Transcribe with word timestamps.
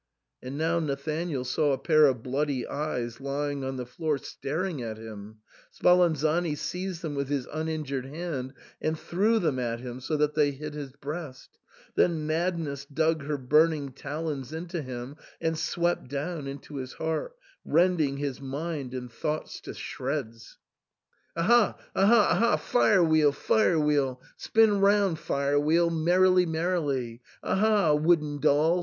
And 0.41 0.57
now 0.57 0.79
Nathanael 0.79 1.43
saw 1.45 1.73
a 1.73 1.77
pair 1.77 2.07
of 2.07 2.23
bloody 2.23 2.65
eyes 2.65 3.21
lying 3.21 3.63
on 3.63 3.75
the 3.77 3.85
floor 3.85 4.17
staring 4.17 4.81
at 4.81 4.97
him; 4.97 5.41
Spalan 5.71 6.13
zani 6.15 6.57
seized 6.57 7.03
them 7.03 7.13
with 7.13 7.27
his 7.29 7.45
uninjured 7.53 8.07
hand 8.07 8.55
and 8.81 8.97
threw 8.97 9.37
them 9.37 9.59
at 9.59 9.79
him, 9.79 9.99
so 9.99 10.17
that 10.17 10.33
they 10.33 10.49
hit 10.53 10.73
his 10.73 10.93
breast. 10.93 11.59
Then 11.93 12.25
mad 12.25 12.57
ness 12.57 12.83
dug 12.85 13.25
her 13.25 13.37
burning 13.37 13.91
talons 13.91 14.51
into 14.51 14.81
him 14.81 15.17
and 15.39 15.55
swept 15.55 16.07
down 16.09 16.47
into 16.47 16.77
his 16.77 16.93
heart, 16.93 17.35
rending 17.63 18.17
his 18.17 18.41
mind 18.41 18.95
and 18.95 19.11
thoughts 19.11 19.61
to 19.61 19.75
shreds. 19.75 20.57
2IO 21.37 21.47
THE 21.47 21.47
SAND 21.47 21.49
MAN. 21.49 21.51
"Aha! 21.53 21.79
aha! 21.95 22.27
aha! 22.31 22.55
Fire 22.57 23.03
wheel— 23.03 23.31
fire 23.47 23.79
wheel! 23.79 24.19
Spin 24.35 24.79
round, 24.79 25.19
fire 25.19 25.59
wheel! 25.59 25.91
merrily, 25.91 26.47
merrily! 26.47 27.21
Aha! 27.43 27.93
wooden 27.93 28.39
doll 28.39 28.79